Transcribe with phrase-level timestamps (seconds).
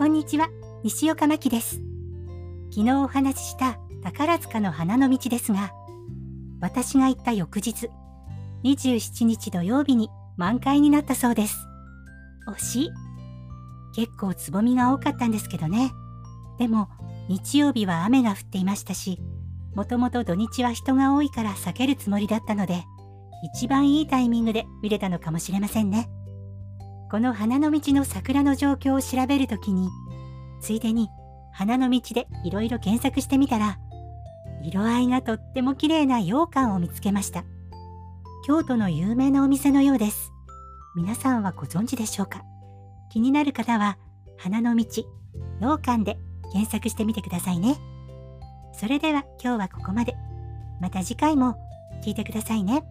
[0.00, 0.48] こんにちは、
[0.82, 1.82] 西岡真希です。
[2.70, 5.74] 昨日お話しした宝塚の花の道ですが、
[6.58, 7.90] 私が行った翌日、
[8.64, 10.08] 27日土曜日に
[10.38, 11.58] 満開になったそうです。
[12.48, 12.90] 惜し？
[13.94, 15.92] 結構つぼみが多かったんですけどね。
[16.58, 16.88] でも、
[17.28, 19.20] 日曜日は雨が降っていましたし、
[19.74, 22.84] もともと土日は人が多いから避けるつもりだったので、
[23.54, 26.08] 一番いいタイミングで見れたのかもしれませんね。
[27.10, 29.88] この花の道の桜の状況を調べるときに、
[30.60, 31.08] ついでに
[31.52, 33.78] 花の道でいろいろ検索してみたら、
[34.62, 37.44] 色合いがとっても綺麗な羊羹を見つけました。
[38.46, 40.30] 京都の有名なお店のようです。
[40.94, 42.44] 皆さんはご存知でしょうか？
[43.10, 43.98] 気になる方は、
[44.38, 46.16] 花の道、羊羹で
[46.52, 47.76] 検索してみてくださいね。
[48.72, 50.16] それでは今日はここまで。
[50.80, 51.56] また次回も
[52.04, 52.84] 聞いてくださいね。